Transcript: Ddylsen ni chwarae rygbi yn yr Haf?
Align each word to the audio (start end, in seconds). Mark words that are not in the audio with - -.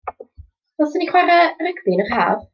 Ddylsen 0.77 1.03
ni 1.03 1.09
chwarae 1.11 1.45
rygbi 1.67 1.97
yn 1.99 2.05
yr 2.07 2.13
Haf? 2.17 2.45